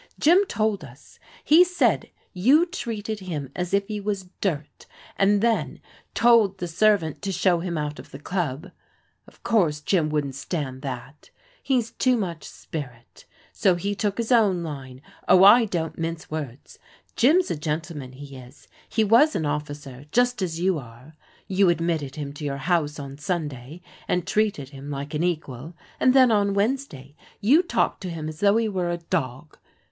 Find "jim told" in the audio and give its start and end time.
0.19-0.83